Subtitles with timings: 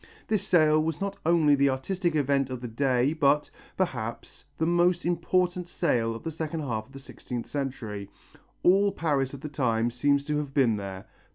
[0.27, 5.05] This sale was not only the artistic event of the day but, perhaps, the most
[5.05, 8.09] important sale of the second half of the sixteenth century.
[8.63, 11.05] All Paris of the time seems to have been there.